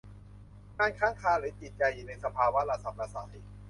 [0.77, 3.35] งานค้างคาหรือจิตใจอยู่ในสภาวะระส่ำระสาย